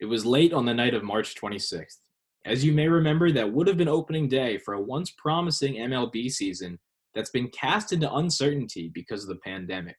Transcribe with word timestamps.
It 0.00 0.06
was 0.06 0.26
late 0.26 0.52
on 0.52 0.66
the 0.66 0.74
night 0.74 0.94
of 0.94 1.02
March 1.02 1.34
26th. 1.34 1.98
As 2.44 2.64
you 2.64 2.72
may 2.72 2.88
remember, 2.88 3.32
that 3.32 3.52
would 3.52 3.66
have 3.68 3.76
been 3.76 3.88
opening 3.88 4.28
day 4.28 4.58
for 4.58 4.74
a 4.74 4.82
once 4.82 5.10
promising 5.16 5.74
MLB 5.74 6.30
season 6.30 6.78
that's 7.14 7.30
been 7.30 7.48
cast 7.48 7.92
into 7.92 8.12
uncertainty 8.12 8.90
because 8.92 9.22
of 9.22 9.28
the 9.28 9.36
pandemic. 9.36 9.96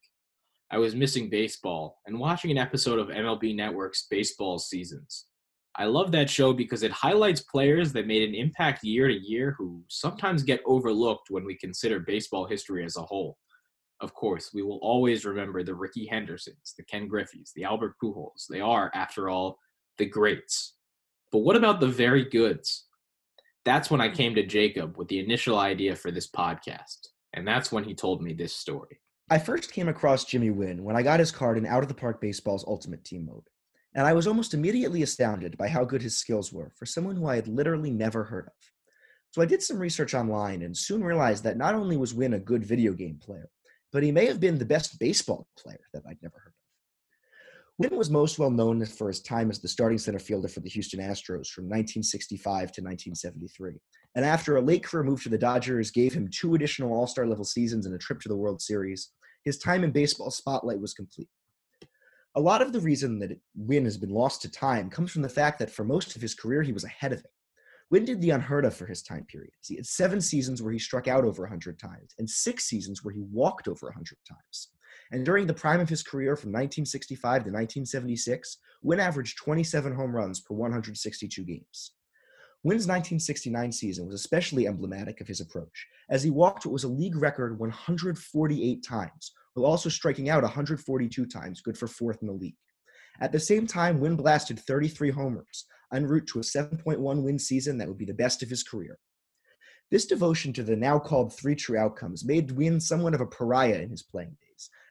I 0.72 0.78
was 0.78 0.96
missing 0.96 1.30
baseball 1.30 2.02
and 2.06 2.20
watching 2.20 2.52
an 2.52 2.58
episode 2.58 3.00
of 3.00 3.08
MLB 3.08 3.56
Network's 3.56 4.08
Baseball 4.10 4.60
Seasons. 4.60 5.26
I 5.78 5.86
love 5.86 6.12
that 6.12 6.30
show 6.30 6.54
because 6.54 6.84
it 6.84 6.92
highlights 6.92 7.42
players 7.42 7.92
that 7.94 8.08
made 8.08 8.28
an 8.28 8.36
impact 8.36 8.84
year 8.84 9.08
to 9.08 9.14
year 9.14 9.56
who 9.58 9.84
sometimes 9.90 10.44
get 10.44 10.62
overlooked 10.66 11.30
when 11.30 11.46
we 11.46 11.56
consider 11.56 12.00
baseball 12.00 12.46
history 12.46 12.86
as 12.86 12.96
a 12.98 13.02
whole. 13.02 13.38
Of 14.02 14.14
course, 14.14 14.52
we 14.54 14.62
will 14.62 14.80
always 14.82 15.26
remember 15.26 15.64
the 15.64 15.76
Ricky 15.76 16.06
Hendersons, 16.06 16.74
the 16.78 16.84
Ken 16.84 17.10
Griffeys, 17.10 17.52
the 17.56 17.64
Albert 17.64 17.96
Pujols. 18.02 18.46
They 18.50 18.62
are, 18.62 18.92
after 18.94 19.30
all, 19.30 19.58
the 19.98 20.06
greats. 20.06 20.74
But 21.32 21.40
what 21.40 21.56
about 21.56 21.80
the 21.80 21.88
very 21.88 22.26
goods? 22.26 22.86
That's 23.66 23.90
when 23.90 24.02
I 24.02 24.10
came 24.10 24.36
to 24.36 24.46
Jacob 24.46 24.98
with 24.98 25.08
the 25.08 25.20
initial 25.20 25.58
idea 25.58 25.96
for 25.96 26.12
this 26.12 26.30
podcast. 26.30 27.08
And 27.34 27.48
that's 27.48 27.72
when 27.72 27.84
he 27.84 27.94
told 27.94 28.22
me 28.22 28.34
this 28.34 28.54
story. 28.54 29.00
I 29.30 29.40
first 29.40 29.72
came 29.74 29.88
across 29.88 30.26
Jimmy 30.26 30.52
Wynn 30.52 30.84
when 30.84 30.96
I 30.96 31.02
got 31.02 31.20
his 31.20 31.32
card 31.32 31.58
in 31.58 31.66
Out 31.66 31.82
of 31.82 31.90
the 31.90 31.96
Park 31.96 32.22
Baseball's 32.22 32.64
Ultimate 32.68 33.04
Team 33.04 33.26
mode, 33.26 33.44
and 33.96 34.06
I 34.06 34.14
was 34.14 34.28
almost 34.28 34.54
immediately 34.54 35.02
astounded 35.02 35.58
by 35.58 35.68
how 35.68 35.84
good 35.84 36.04
his 36.04 36.16
skills 36.16 36.54
were 36.54 36.72
for 36.76 36.86
someone 36.86 37.16
who 37.16 37.26
I 37.26 37.36
had 37.36 37.48
literally 37.48 37.90
never 37.90 38.24
heard 38.24 38.46
of. 38.46 38.54
So 39.32 39.42
I 39.42 39.46
did 39.46 39.64
some 39.64 39.80
research 39.80 40.14
online 40.14 40.62
and 40.62 40.78
soon 40.78 41.04
realized 41.04 41.44
that 41.44 41.58
not 41.58 41.76
only 41.76 41.98
was 41.98 42.14
Wynn 42.14 42.36
a 42.36 42.40
good 42.40 42.64
video 42.64 42.94
game 42.94 43.18
player, 43.18 43.50
but 43.92 44.04
he 44.04 44.12
may 44.12 44.28
have 44.28 44.40
been 44.40 44.58
the 44.58 44.66
best 44.66 45.00
baseball 45.00 45.48
player 45.58 45.82
that 45.94 46.04
I'd 46.08 46.22
never 46.22 46.38
heard 46.38 46.54
Wynn 47.78 47.98
was 47.98 48.10
most 48.10 48.40
well 48.40 48.52
known 48.52 48.86
for 48.86 49.10
his 49.10 49.22
time 49.22 49.50
as 49.50 49.60
the 49.60 49.68
starting 49.68 49.98
center 49.98 50.20
fielder 50.20 50.48
for 50.48 50.62
the 50.62 50.70
Houston 50.70 51.02
Astros 51.02 51.50
from 51.50 51.66
1965 51.66 52.72
to 52.72 52.82
1973. 52.82 53.74
And 54.16 54.24
after 54.24 54.56
a 54.56 54.62
late 54.62 54.84
career 54.84 55.04
move 55.04 55.22
to 55.24 55.30
the 55.30 55.38
Dodgers 55.38 55.92
gave 55.92 56.14
him 56.14 56.30
two 56.30 56.56
additional 56.56 56.94
All 56.94 57.06
Star 57.06 57.26
level 57.26 57.44
seasons 57.44 57.86
and 57.86 57.94
a 57.94 57.98
trip 57.98 58.22
to 58.22 58.30
the 58.30 58.38
World 58.38 58.62
Series, 58.62 59.12
his 59.44 59.58
time 59.58 59.84
in 59.84 59.92
baseball 59.92 60.32
spotlight 60.32 60.80
was 60.80 60.94
complete. 60.94 61.28
A 62.36 62.40
lot 62.40 62.62
of 62.62 62.72
the 62.72 62.80
reason 62.80 63.20
that 63.20 63.38
Wynn 63.56 63.84
has 63.84 63.98
been 63.98 64.10
lost 64.10 64.42
to 64.44 64.52
time 64.52 64.90
comes 64.90 65.12
from 65.12 65.22
the 65.22 65.30
fact 65.30 65.60
that 65.60 65.70
for 65.70 65.84
most 65.84 66.16
of 66.16 66.22
his 66.22 66.34
career, 66.34 66.62
he 66.62 66.74
was 66.74 66.86
ahead 66.86 67.12
of 67.12 67.20
it. 67.20 67.32
Wynn 67.92 68.06
did 68.06 68.22
the 68.22 68.32
unheard 68.32 68.66
of 68.66 68.74
for 68.74 68.86
his 68.86 69.04
time 69.04 69.26
period. 69.26 69.54
He 69.62 69.76
had 69.76 69.86
seven 69.86 70.22
seasons 70.22 70.62
where 70.62 70.74
he 70.74 70.80
struck 70.80 71.10
out 71.10 71.26
over 71.26 71.44
100 71.44 71.78
times 71.78 72.14
and 72.20 72.30
six 72.30 72.66
seasons 72.66 73.04
where 73.04 73.14
he 73.14 73.22
walked 73.32 73.68
over 73.68 73.88
100 73.88 74.18
times. 74.28 74.70
And 75.12 75.26
during 75.26 75.48
the 75.48 75.54
prime 75.54 75.80
of 75.80 75.90
his 75.90 76.04
career 76.04 76.36
from 76.36 76.50
1965 76.50 77.22
to 77.22 77.52
1976, 77.52 78.58
Wynn 78.82 79.00
averaged 79.00 79.38
27 79.38 79.94
home 79.94 80.16
runs 80.16 80.40
per 80.40 80.56
162 80.56 81.44
games. 81.44 81.92
Wynn's 82.64 82.88
1969 82.88 83.72
season 83.72 84.08
was 84.08 84.16
especially 84.16 84.66
emblematic 84.66 85.22
of 85.22 85.28
his 85.28 85.40
approach, 85.40 85.86
as 86.10 86.24
he 86.24 86.32
walked 86.32 86.66
what 86.66 86.74
was 86.74 86.84
a 86.84 86.88
league 86.88 87.16
record 87.16 87.60
148 87.60 88.84
times, 88.84 89.34
while 89.54 89.68
also 89.68 89.88
striking 89.88 90.30
out 90.30 90.42
142 90.42 91.26
times, 91.28 91.62
good 91.62 91.78
for 91.78 91.88
fourth 91.88 92.18
in 92.22 92.28
the 92.28 92.34
league. 92.34 92.58
At 93.22 93.32
the 93.32 93.40
same 93.40 93.68
time, 93.68 94.00
Wynn 94.00 94.16
blasted 94.16 94.60
33 94.60 95.12
homers, 95.12 95.66
en 95.94 96.08
route 96.08 96.28
to 96.28 96.40
a 96.40 96.42
7.1 96.42 97.22
win 97.22 97.38
season 97.38 97.78
that 97.78 97.88
would 97.88 98.00
be 98.00 98.06
the 98.06 98.14
best 98.16 98.42
of 98.42 98.50
his 98.50 98.64
career. 98.64 98.98
This 99.92 100.08
devotion 100.08 100.52
to 100.54 100.64
the 100.64 100.76
now 100.76 100.98
called 100.98 101.34
three 101.34 101.56
true 101.56 101.78
outcomes 101.78 102.26
made 102.26 102.52
Wynn 102.52 102.80
somewhat 102.80 103.14
of 103.14 103.22
a 103.22 103.28
pariah 103.28 103.82
in 103.82 103.92
his 103.92 104.02
playing 104.02 104.30
days, 104.42 104.45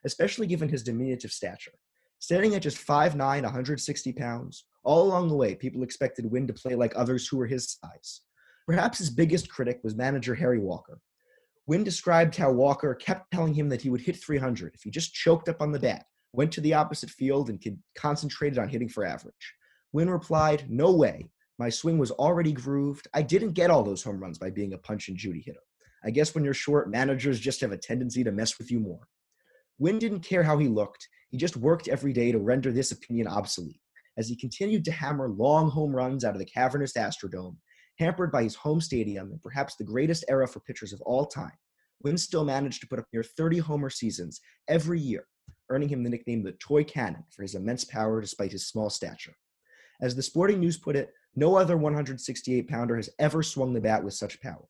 especially 0.05 0.47
given 0.47 0.69
his 0.69 0.83
diminutive 0.83 1.31
stature. 1.31 1.73
Standing 2.19 2.55
at 2.55 2.61
just 2.61 2.85
5'9, 2.85 3.17
160 3.17 4.13
pounds, 4.13 4.65
all 4.83 5.03
along 5.03 5.27
the 5.27 5.35
way, 5.35 5.55
people 5.55 5.83
expected 5.83 6.29
Wynn 6.29 6.47
to 6.47 6.53
play 6.53 6.75
like 6.75 6.93
others 6.95 7.27
who 7.27 7.37
were 7.37 7.47
his 7.47 7.77
size. 7.81 8.21
Perhaps 8.65 8.99
his 8.99 9.09
biggest 9.09 9.49
critic 9.49 9.79
was 9.83 9.95
manager 9.95 10.33
Harry 10.33 10.59
Walker. 10.59 10.99
Wynn 11.67 11.83
described 11.83 12.35
how 12.35 12.51
Walker 12.51 12.93
kept 12.93 13.31
telling 13.31 13.53
him 13.53 13.69
that 13.69 13.81
he 13.81 13.89
would 13.89 14.01
hit 14.01 14.23
300 14.23 14.75
if 14.75 14.83
he 14.83 14.91
just 14.91 15.13
choked 15.13 15.49
up 15.49 15.61
on 15.61 15.71
the 15.71 15.79
bat, 15.79 16.05
went 16.33 16.51
to 16.53 16.61
the 16.61 16.73
opposite 16.73 17.09
field, 17.09 17.49
and 17.49 17.63
concentrated 17.95 18.59
on 18.59 18.69
hitting 18.69 18.89
for 18.89 19.05
average. 19.05 19.53
Wynn 19.91 20.09
replied, 20.09 20.65
No 20.69 20.91
way. 20.91 21.29
My 21.57 21.69
swing 21.69 21.97
was 21.97 22.11
already 22.11 22.51
grooved. 22.51 23.07
I 23.13 23.21
didn't 23.21 23.53
get 23.53 23.71
all 23.71 23.81
those 23.81 24.03
home 24.03 24.19
runs 24.19 24.37
by 24.37 24.49
being 24.49 24.73
a 24.73 24.77
punch 24.77 25.07
and 25.07 25.17
Judy 25.17 25.41
hitter. 25.41 25.59
I 26.03 26.11
guess 26.11 26.35
when 26.35 26.43
you're 26.43 26.53
short, 26.53 26.89
managers 26.89 27.39
just 27.39 27.61
have 27.61 27.71
a 27.71 27.77
tendency 27.77 28.23
to 28.23 28.31
mess 28.31 28.59
with 28.59 28.69
you 28.69 28.79
more. 28.79 29.07
Wynn 29.77 29.99
didn't 29.99 30.21
care 30.21 30.43
how 30.43 30.57
he 30.57 30.67
looked. 30.67 31.07
He 31.29 31.37
just 31.37 31.57
worked 31.57 31.87
every 31.87 32.13
day 32.13 32.31
to 32.31 32.39
render 32.39 32.71
this 32.71 32.91
opinion 32.91 33.27
obsolete 33.27 33.81
as 34.17 34.29
he 34.29 34.35
continued 34.35 34.85
to 34.85 34.91
hammer 34.91 35.29
long 35.29 35.69
home 35.69 35.95
runs 35.95 36.23
out 36.23 36.33
of 36.33 36.39
the 36.39 36.45
cavernous 36.45 36.93
Astrodome, 36.93 37.57
hampered 37.99 38.31
by 38.31 38.43
his 38.43 38.55
home 38.55 38.81
stadium 38.81 39.31
and 39.31 39.41
perhaps 39.41 39.75
the 39.75 39.83
greatest 39.83 40.25
era 40.29 40.47
for 40.47 40.61
pitchers 40.61 40.93
of 40.93 41.01
all 41.01 41.25
time. 41.25 41.51
Wynn 42.03 42.17
still 42.17 42.45
managed 42.45 42.81
to 42.81 42.87
put 42.87 42.99
up 42.99 43.05
near 43.11 43.23
30 43.23 43.59
homer 43.59 43.89
seasons 43.89 44.39
every 44.67 44.99
year, 44.99 45.25
earning 45.69 45.89
him 45.89 46.03
the 46.03 46.09
nickname 46.09 46.43
the 46.43 46.53
Toy 46.53 46.83
Cannon 46.83 47.23
for 47.35 47.41
his 47.41 47.55
immense 47.55 47.83
power 47.83 48.21
despite 48.21 48.51
his 48.51 48.67
small 48.67 48.89
stature. 48.89 49.35
As 50.01 50.15
the 50.15 50.23
Sporting 50.23 50.59
News 50.59 50.77
put 50.77 50.95
it, 50.95 51.11
no 51.35 51.55
other 51.55 51.77
168 51.77 52.67
pounder 52.67 52.95
has 52.95 53.09
ever 53.19 53.43
swung 53.43 53.73
the 53.73 53.81
bat 53.81 54.03
with 54.03 54.13
such 54.13 54.41
power. 54.41 54.65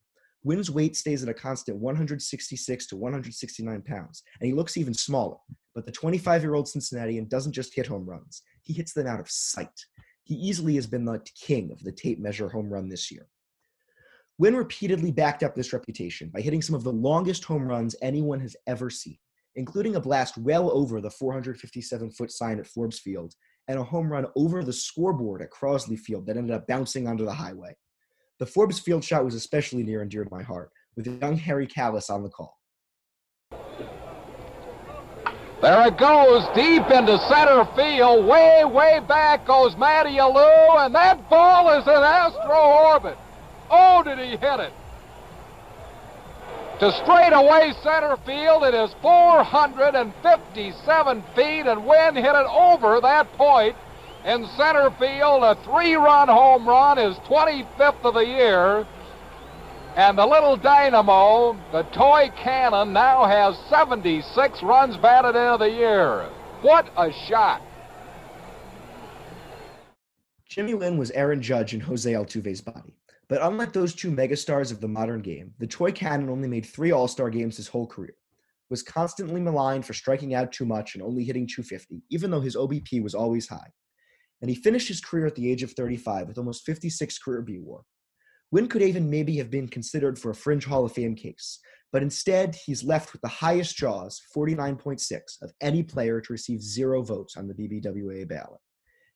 Wynn's 0.46 0.70
weight 0.70 0.96
stays 0.96 1.24
at 1.24 1.30
a 1.30 1.34
constant 1.34 1.80
166 1.80 2.86
to 2.86 2.96
169 2.96 3.82
pounds, 3.82 4.22
and 4.40 4.48
he 4.48 4.54
looks 4.54 4.78
even 4.78 4.94
smaller. 4.94 5.38
But 5.74 5.88
the 5.88 5.92
25 5.92 6.44
year 6.44 6.54
old 6.54 6.70
Cincinnatian 6.70 7.28
doesn't 7.28 7.52
just 7.52 7.76
hit 7.76 7.88
home 7.88 8.06
runs, 8.06 8.44
he 8.62 8.72
hits 8.72 8.94
them 8.94 9.08
out 9.08 9.20
of 9.20 9.30
sight. 9.30 9.86
He 10.24 10.36
easily 10.36 10.76
has 10.76 10.86
been 10.86 11.04
the 11.04 11.20
king 11.36 11.72
of 11.72 11.84
the 11.84 11.92
tape 11.92 12.20
measure 12.20 12.48
home 12.48 12.72
run 12.72 12.88
this 12.88 13.12
year. 13.12 13.28
Wynn 14.38 14.56
repeatedly 14.56 15.12
backed 15.12 15.42
up 15.42 15.56
this 15.56 15.74
reputation 15.74 16.30
by 16.30 16.42
hitting 16.42 16.62
some 16.62 16.76
of 16.76 16.84
the 16.84 16.92
longest 16.92 17.44
home 17.44 17.68
runs 17.68 17.96
anyone 18.04 18.40
has 18.40 18.56
ever 18.68 18.92
seen, 18.92 19.18
including 19.56 19.96
a 19.96 20.02
blast 20.02 20.38
well 20.38 20.70
over 20.72 21.02
the 21.02 21.10
457 21.10 22.12
foot 22.12 22.32
sign 22.32 22.60
at 22.60 22.68
Forbes 22.68 23.00
Field 23.00 23.34
and 23.68 23.80
a 23.80 23.84
home 23.84 24.12
run 24.12 24.28
over 24.36 24.64
the 24.64 24.74
scoreboard 24.74 25.42
at 25.42 25.52
Crosley 25.52 25.98
Field 25.98 26.28
that 26.28 26.38
ended 26.38 26.56
up 26.56 26.68
bouncing 26.68 27.08
onto 27.08 27.26
the 27.26 27.34
highway. 27.34 27.76
The 28.38 28.46
Forbes 28.46 28.80
Field 28.80 29.02
shot 29.04 29.24
was 29.24 29.34
especially 29.34 29.84
near 29.84 30.02
and 30.02 30.12
dear 30.12 30.26
to 30.26 30.34
my 30.34 30.44
heart, 30.44 30.70
with 30.98 31.08
young 31.08 31.38
Harry 31.38 31.68
Kalas 31.68 32.10
on 32.10 32.22
the 32.22 32.28
call. 32.30 32.58
There 35.62 35.88
it 35.88 35.98
goes, 35.98 36.46
deep 36.54 36.84
into 36.92 37.18
center 37.30 37.64
field. 37.76 38.26
Way, 38.26 38.66
way 38.66 39.00
back 39.08 39.48
goes 39.48 39.78
Matty 39.78 40.18
Alou, 40.18 40.86
and 40.86 40.94
that 40.94 41.30
ball 41.30 41.80
is 41.80 41.88
in 41.88 41.94
astro 41.94 42.56
orbit. 42.56 43.18
Oh, 43.72 44.04
did 44.04 44.20
he 44.20 44.32
hit 44.32 44.60
it? 44.60 44.74
To 46.82 46.92
straightaway 46.92 47.72
center 47.82 48.18
field, 48.26 48.66
it 48.66 48.74
is 48.74 48.94
457 49.02 51.24
feet, 51.34 51.68
and 51.68 51.86
Wynn 51.86 52.16
hit 52.16 52.26
it 52.26 52.48
over 52.52 53.00
that 53.00 53.32
point 53.38 53.78
in 54.26 54.48
center 54.58 54.90
field. 55.00 55.44
A 55.44 55.56
three-run 55.64 56.28
home 56.28 56.68
run 56.68 56.98
is 56.98 57.16
25th 57.28 58.04
of 58.04 58.16
the 58.16 58.26
year. 58.26 58.88
And 59.96 60.18
the 60.18 60.26
little 60.26 60.58
dynamo, 60.58 61.58
the 61.72 61.84
toy 61.84 62.30
cannon, 62.36 62.92
now 62.92 63.26
has 63.26 63.56
76 63.70 64.64
runs 64.64 64.98
batted 64.98 65.36
into 65.36 65.58
the 65.58 65.70
year. 65.70 66.30
What 66.62 66.92
a 66.98 67.14
shot! 67.28 67.62
Jimmy 70.50 70.74
Wynn 70.74 70.98
was 70.98 71.12
Aaron 71.12 71.42
Judge 71.42 71.74
in 71.74 71.80
Jose 71.82 72.12
Altuve's 72.12 72.62
body. 72.62 72.98
But 73.28 73.42
unlike 73.42 73.74
those 73.74 73.96
two 73.96 74.12
megastars 74.12 74.72
of 74.72 74.82
the 74.82 74.88
modern 74.88 75.22
game, 75.22 75.54
the 75.60 75.68
toy 75.68 75.92
cannon 75.92 76.30
only 76.30 76.48
made 76.48 76.66
three 76.66 76.92
All 76.92 77.08
Star 77.08 77.30
games 77.30 77.58
his 77.58 77.68
whole 77.68 77.88
career. 77.88 78.16
Was 78.70 78.84
constantly 78.84 79.42
maligned 79.42 79.86
for 79.86 79.94
striking 79.94 80.34
out 80.34 80.52
too 80.52 80.66
much 80.66 80.96
and 80.96 81.04
only 81.04 81.24
hitting 81.24 81.48
250, 81.48 82.02
even 82.10 82.32
though 82.32 82.42
his 82.42 82.56
OBP 82.56 83.02
was 83.02 83.16
always 83.16 83.48
high 83.48 83.72
and 84.42 84.50
he 84.50 84.56
finished 84.56 84.88
his 84.88 85.02
career 85.02 85.26
at 85.26 85.36
the 85.36 85.50
age 85.50 85.64
of 85.64 85.72
35 85.72 86.28
with 86.28 86.38
almost 86.38 86.66
56 86.66 87.18
career 87.20 87.42
B 87.42 87.60
WAR. 87.60 87.82
Wynn 88.52 88.68
could 88.68 88.82
even 88.82 89.10
maybe 89.10 89.38
have 89.38 89.50
been 89.50 89.68
considered 89.68 90.20
for 90.20 90.30
a 90.30 90.36
fringe 90.36 90.66
Hall 90.66 90.86
of 90.86 90.92
Fame 90.92 91.16
case, 91.16 91.60
but 91.92 92.04
instead 92.04 92.56
he's 92.56 92.84
left 92.84 93.12
with 93.14 93.22
the 93.22 93.28
highest 93.28 93.76
jaws, 93.76 94.22
49.6, 94.36 95.20
of 95.42 95.52
any 95.62 95.82
player 95.84 96.22
to 96.22 96.34
receive 96.34 96.62
zero 96.62 97.02
votes 97.02 97.38
on 97.38 97.48
the 97.48 97.54
BBWA 97.54 98.28
ballot. 98.28 98.60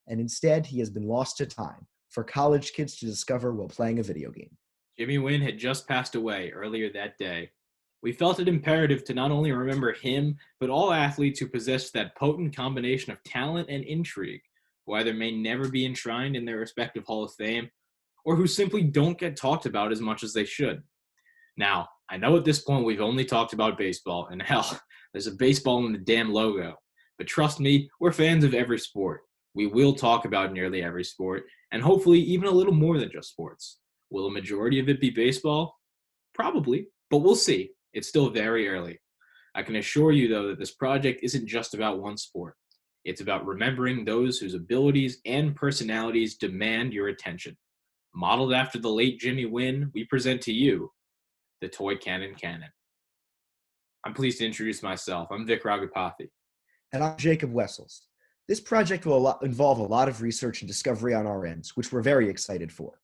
And 0.07 0.19
instead, 0.19 0.65
he 0.65 0.79
has 0.79 0.89
been 0.89 1.07
lost 1.07 1.37
to 1.37 1.45
time 1.45 1.85
for 2.09 2.23
college 2.23 2.73
kids 2.73 2.97
to 2.97 3.05
discover 3.05 3.53
while 3.53 3.67
playing 3.67 3.99
a 3.99 4.03
video 4.03 4.31
game. 4.31 4.57
Jimmy 4.97 5.19
Wynn 5.19 5.41
had 5.41 5.59
just 5.59 5.87
passed 5.87 6.15
away 6.15 6.51
earlier 6.51 6.91
that 6.91 7.17
day. 7.17 7.51
We 8.01 8.11
felt 8.11 8.39
it 8.39 8.47
imperative 8.47 9.03
to 9.05 9.13
not 9.13 9.31
only 9.31 9.51
remember 9.51 9.93
him, 9.93 10.37
but 10.59 10.69
all 10.69 10.91
athletes 10.91 11.39
who 11.39 11.47
possessed 11.47 11.93
that 11.93 12.15
potent 12.15 12.55
combination 12.55 13.11
of 13.11 13.23
talent 13.23 13.69
and 13.69 13.83
intrigue 13.83 14.41
who 14.89 14.95
either 14.95 15.13
may 15.13 15.31
never 15.31 15.69
be 15.69 15.85
enshrined 15.85 16.35
in 16.35 16.45
their 16.45 16.57
respective 16.57 17.03
Hall 17.05 17.23
of 17.23 17.33
Fame 17.35 17.69
or 18.25 18.35
who 18.35 18.47
simply 18.47 18.81
don't 18.81 19.19
get 19.19 19.37
talked 19.37 19.65
about 19.65 19.91
as 19.91 20.01
much 20.01 20.23
as 20.23 20.33
they 20.33 20.45
should. 20.45 20.81
Now, 21.57 21.87
I 22.09 22.17
know 22.17 22.35
at 22.37 22.45
this 22.45 22.61
point 22.61 22.85
we've 22.85 22.99
only 22.99 23.23
talked 23.23 23.53
about 23.53 23.77
baseball, 23.77 24.27
and 24.31 24.41
hell, 24.41 24.79
there's 25.13 25.27
a 25.27 25.31
baseball 25.31 25.85
in 25.85 25.93
the 25.93 25.99
damn 25.99 26.33
logo. 26.33 26.75
But 27.17 27.27
trust 27.27 27.59
me, 27.59 27.89
we're 27.99 28.11
fans 28.11 28.43
of 28.43 28.53
every 28.53 28.79
sport. 28.79 29.21
We 29.53 29.67
will 29.67 29.93
talk 29.93 30.25
about 30.25 30.53
nearly 30.53 30.81
every 30.81 31.03
sport, 31.03 31.43
and 31.71 31.83
hopefully 31.83 32.19
even 32.19 32.47
a 32.47 32.51
little 32.51 32.73
more 32.73 32.97
than 32.97 33.11
just 33.11 33.29
sports. 33.29 33.77
Will 34.09 34.27
a 34.27 34.31
majority 34.31 34.79
of 34.79 34.89
it 34.89 34.99
be 34.99 35.11
baseball? 35.11 35.75
Probably, 36.33 36.87
but 37.11 37.19
we'll 37.19 37.35
see. 37.35 37.71
It's 37.93 38.07
still 38.07 38.29
very 38.29 38.67
early. 38.67 38.99
I 39.53 39.61
can 39.61 39.75
assure 39.75 40.11
you, 40.11 40.27
though, 40.27 40.47
that 40.47 40.59
this 40.59 40.73
project 40.73 41.19
isn't 41.23 41.47
just 41.47 41.73
about 41.73 42.01
one 42.01 42.17
sport. 42.17 42.55
It's 43.09 43.21
about 43.21 43.47
remembering 43.47 44.05
those 44.05 44.37
whose 44.37 44.53
abilities 44.53 45.17
and 45.25 45.55
personalities 45.55 46.37
demand 46.37 46.93
your 46.93 47.07
attention. 47.07 47.57
Modeled 48.13 48.53
after 48.53 48.77
the 48.77 48.87
late 48.87 49.19
Jimmy 49.19 49.47
Wynn, 49.47 49.89
we 49.95 50.03
present 50.03 50.41
to 50.41 50.53
you 50.53 50.91
the 51.59 51.69
Toy 51.69 51.95
Cannon 51.95 52.35
Canon. 52.35 52.69
I'm 54.05 54.13
pleased 54.13 54.37
to 54.37 54.45
introduce 54.45 54.83
myself. 54.83 55.29
I'm 55.31 55.47
Vic 55.47 55.63
Ragapathy. 55.63 56.29
And 56.93 57.03
I'm 57.03 57.17
Jacob 57.17 57.51
Wessels. 57.51 58.03
This 58.47 58.59
project 58.59 59.07
will 59.07 59.39
involve 59.41 59.79
a 59.79 59.83
lot 59.83 60.07
of 60.07 60.21
research 60.21 60.61
and 60.61 60.67
discovery 60.67 61.15
on 61.15 61.25
our 61.25 61.47
ends, 61.47 61.75
which 61.75 61.91
we're 61.91 62.03
very 62.03 62.29
excited 62.29 62.71
for. 62.71 62.99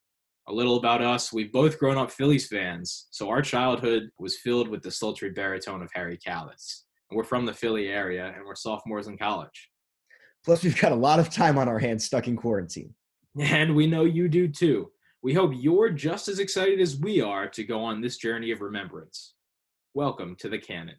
A 0.50 0.54
little 0.54 0.78
about 0.78 1.02
us 1.02 1.34
we've 1.34 1.52
both 1.52 1.80
grown 1.80 1.98
up 1.98 2.12
Phillies 2.12 2.48
fans, 2.48 3.08
so 3.10 3.28
our 3.30 3.42
childhood 3.42 4.12
was 4.20 4.38
filled 4.38 4.68
with 4.68 4.84
the 4.84 4.92
sultry 4.92 5.32
baritone 5.32 5.82
of 5.82 5.90
Harry 5.96 6.20
Kalas. 6.20 6.82
We're 7.12 7.24
from 7.24 7.48
the 7.48 7.54
Philly 7.54 7.88
area 7.88 8.32
and 8.36 8.46
we're 8.46 8.54
sophomores 8.54 9.08
in 9.08 9.18
college. 9.18 9.72
Plus, 10.46 10.64
we've 10.64 10.80
got 10.80 10.92
a 10.92 10.96
lot 10.96 11.20
of 11.20 11.32
time 11.32 11.58
on 11.58 11.68
our 11.68 11.80
hands 11.80 12.06
stuck 12.06 12.28
in 12.28 12.36
quarantine. 12.36 12.94
And 13.40 13.76
we 13.76 13.88
know 13.88 14.06
you 14.06 14.30
do 14.30 14.48
too. 14.48 14.92
We 15.24 15.34
hope 15.34 15.54
you're 15.56 15.90
just 15.90 16.28
as 16.28 16.38
excited 16.38 16.80
as 16.80 16.96
we 16.98 17.20
are 17.20 17.48
to 17.50 17.64
go 17.64 17.84
on 17.84 18.00
this 18.00 18.18
journey 18.18 18.52
of 18.52 18.62
remembrance. 18.62 19.34
Welcome 19.96 20.36
to 20.36 20.48
the 20.48 20.60
Canon. 20.60 20.98